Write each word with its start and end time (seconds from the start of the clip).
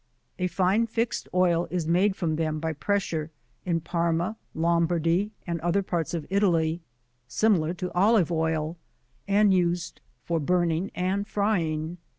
A 0.39 0.47
fine 0.47 0.87
fixed 0.87 1.29
oil 1.31 1.67
is 1.69 1.87
made 1.87 2.15
from 2.15 2.35
them 2.35 2.59
by 2.59 2.73
pressure 2.73 3.29
in 3.65 3.81
Parma, 3.81 4.35
Lombardy, 4.55 5.29
and 5.45 5.61
other 5.61 5.83
parts 5.83 6.15
of 6.15 6.25
Italy, 6.31 6.81
similar 7.27 7.75
to 7.75 7.91
Olive 7.93 8.31
oil, 8.31 8.77
and 9.27 9.53
used 9.53 10.01
for 10.23 10.39
burning 10.39 10.89
and 10.95 11.27
frying. 11.27 11.99